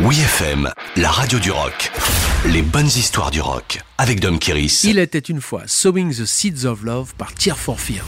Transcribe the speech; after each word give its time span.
Oui 0.00 0.18
FM, 0.18 0.68
la 0.96 1.08
radio 1.08 1.38
du 1.38 1.52
rock. 1.52 1.92
Les 2.46 2.62
bonnes 2.62 2.86
histoires 2.86 3.30
du 3.30 3.40
rock 3.40 3.80
avec 3.96 4.18
Dom 4.18 4.40
Kiris. 4.40 4.82
Il 4.82 4.98
était 4.98 5.20
une 5.20 5.40
fois 5.40 5.62
Sowing 5.66 6.12
the 6.12 6.24
Seeds 6.24 6.66
of 6.66 6.82
Love 6.82 7.14
par 7.16 7.32
Tear 7.32 7.56
for 7.56 7.78
Fears. 7.78 8.04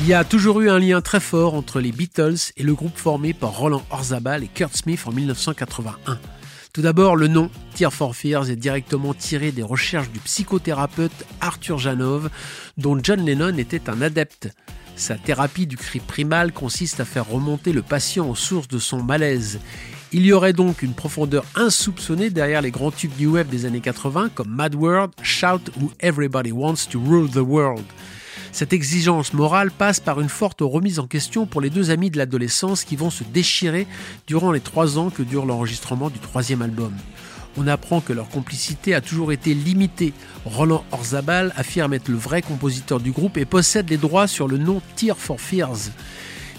Il 0.00 0.06
y 0.06 0.12
a 0.12 0.22
toujours 0.22 0.60
eu 0.60 0.68
un 0.68 0.78
lien 0.78 1.00
très 1.00 1.20
fort 1.20 1.54
entre 1.54 1.80
les 1.80 1.92
Beatles 1.92 2.52
et 2.58 2.62
le 2.62 2.74
groupe 2.74 2.98
formé 2.98 3.32
par 3.32 3.56
Roland 3.56 3.82
Orzabal 3.90 4.44
et 4.44 4.48
Kurt 4.48 4.76
Smith 4.76 5.00
en 5.06 5.12
1981. 5.12 6.18
Tout 6.74 6.82
d'abord, 6.82 7.16
le 7.16 7.26
nom 7.26 7.50
Tear 7.74 7.92
for 7.92 8.14
Fears 8.14 8.50
est 8.50 8.56
directement 8.56 9.14
tiré 9.14 9.50
des 9.50 9.62
recherches 9.62 10.10
du 10.10 10.18
psychothérapeute 10.20 11.24
Arthur 11.40 11.78
Janov, 11.78 12.28
dont 12.76 12.98
John 13.02 13.24
Lennon 13.24 13.56
était 13.56 13.88
un 13.88 14.02
adepte. 14.02 14.50
Sa 15.00 15.14
thérapie 15.14 15.66
du 15.66 15.78
cri 15.78 15.98
primal 15.98 16.52
consiste 16.52 17.00
à 17.00 17.06
faire 17.06 17.26
remonter 17.26 17.72
le 17.72 17.80
patient 17.80 18.28
aux 18.28 18.34
sources 18.34 18.68
de 18.68 18.78
son 18.78 19.02
malaise. 19.02 19.58
Il 20.12 20.26
y 20.26 20.32
aurait 20.34 20.52
donc 20.52 20.82
une 20.82 20.92
profondeur 20.92 21.42
insoupçonnée 21.54 22.28
derrière 22.28 22.60
les 22.60 22.70
grands 22.70 22.90
tubes 22.90 23.18
New 23.18 23.32
Wave 23.32 23.48
des 23.48 23.64
années 23.64 23.80
80 23.80 24.28
comme 24.34 24.50
Mad 24.50 24.74
World, 24.74 25.12
Shout 25.22 25.70
ou 25.80 25.90
Everybody 26.00 26.52
Wants 26.52 26.86
to 26.90 27.00
Rule 27.00 27.30
the 27.30 27.36
World. 27.36 27.86
Cette 28.52 28.74
exigence 28.74 29.32
morale 29.32 29.70
passe 29.70 30.00
par 30.00 30.20
une 30.20 30.28
forte 30.28 30.60
remise 30.60 30.98
en 30.98 31.06
question 31.06 31.46
pour 31.46 31.62
les 31.62 31.70
deux 31.70 31.90
amis 31.90 32.10
de 32.10 32.18
l'adolescence 32.18 32.84
qui 32.84 32.96
vont 32.96 33.08
se 33.08 33.24
déchirer 33.24 33.86
durant 34.26 34.52
les 34.52 34.60
trois 34.60 34.98
ans 34.98 35.08
que 35.08 35.22
dure 35.22 35.46
l'enregistrement 35.46 36.10
du 36.10 36.18
troisième 36.18 36.60
album. 36.60 36.92
On 37.56 37.66
apprend 37.66 38.00
que 38.00 38.12
leur 38.12 38.28
complicité 38.28 38.94
a 38.94 39.00
toujours 39.00 39.32
été 39.32 39.54
limitée. 39.54 40.12
Roland 40.44 40.84
Orzabal 40.92 41.52
affirme 41.56 41.94
être 41.94 42.08
le 42.08 42.16
vrai 42.16 42.42
compositeur 42.42 43.00
du 43.00 43.10
groupe 43.10 43.36
et 43.36 43.44
possède 43.44 43.90
les 43.90 43.96
droits 43.96 44.26
sur 44.26 44.48
le 44.48 44.58
nom 44.58 44.80
Tear 44.96 45.16
for 45.16 45.40
Fears. 45.40 45.90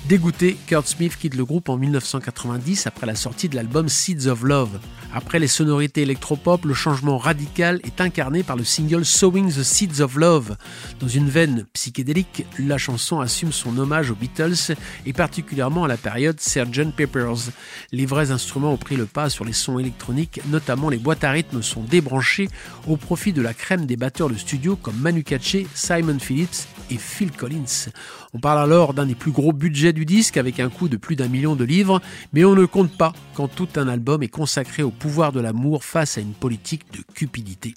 Dégoûté, 0.07 0.57
Kurt 0.65 0.87
Smith 0.87 1.15
quitte 1.15 1.35
le 1.35 1.45
groupe 1.45 1.69
en 1.69 1.77
1990 1.77 2.87
après 2.87 3.05
la 3.05 3.15
sortie 3.15 3.47
de 3.47 3.55
l'album 3.55 3.87
Seeds 3.87 4.27
of 4.27 4.43
Love. 4.43 4.79
Après 5.13 5.39
les 5.39 5.47
sonorités 5.47 6.01
électropop, 6.01 6.65
le 6.65 6.73
changement 6.73 7.17
radical 7.17 7.79
est 7.83 8.01
incarné 8.01 8.43
par 8.43 8.55
le 8.55 8.63
single 8.63 9.05
Sowing 9.05 9.51
the 9.51 9.63
Seeds 9.63 10.01
of 10.01 10.15
Love. 10.15 10.55
Dans 10.99 11.07
une 11.07 11.29
veine 11.29 11.65
psychédélique, 11.73 12.45
la 12.57 12.77
chanson 12.77 13.19
assume 13.19 13.51
son 13.51 13.77
hommage 13.77 14.09
aux 14.09 14.15
Beatles 14.15 14.75
et 15.05 15.13
particulièrement 15.13 15.83
à 15.83 15.87
la 15.87 15.97
période 15.97 16.39
Sgt. 16.39 16.93
Peppers. 16.95 17.51
Les 17.91 18.05
vrais 18.05 18.31
instruments 18.31 18.73
ont 18.73 18.77
pris 18.77 18.95
le 18.95 19.05
pas 19.05 19.29
sur 19.29 19.45
les 19.45 19.53
sons 19.53 19.79
électroniques, 19.79 20.41
notamment 20.49 20.89
les 20.89 20.97
boîtes 20.97 21.23
à 21.23 21.31
rythme 21.31 21.61
sont 21.61 21.83
débranchées 21.83 22.49
au 22.87 22.97
profit 22.97 23.33
de 23.33 23.41
la 23.41 23.53
crème 23.53 23.85
des 23.85 23.97
batteurs 23.97 24.29
de 24.29 24.35
studio 24.35 24.75
comme 24.77 24.97
Manu 24.97 25.23
Katché, 25.23 25.67
Simon 25.75 26.19
Phillips 26.19 26.67
et 26.89 26.97
Phil 26.97 27.31
Collins. 27.31 27.89
On 28.33 28.39
parle 28.39 28.59
alors 28.59 28.93
d'un 28.93 29.05
des 29.05 29.15
plus 29.15 29.31
gros 29.31 29.51
budgets 29.51 29.90
du 29.93 30.05
disque 30.05 30.37
avec 30.37 30.59
un 30.59 30.69
coût 30.69 30.89
de 30.89 30.97
plus 30.97 31.15
d'un 31.15 31.27
million 31.27 31.55
de 31.55 31.63
livres, 31.63 32.01
mais 32.33 32.45
on 32.45 32.55
ne 32.55 32.65
compte 32.65 32.91
pas 32.91 33.13
quand 33.35 33.47
tout 33.47 33.69
un 33.75 33.87
album 33.87 34.23
est 34.23 34.27
consacré 34.27 34.83
au 34.83 34.91
pouvoir 34.91 35.31
de 35.31 35.39
l'amour 35.39 35.83
face 35.83 36.17
à 36.17 36.21
une 36.21 36.33
politique 36.33 36.83
de 36.93 37.03
cupidité. 37.13 37.73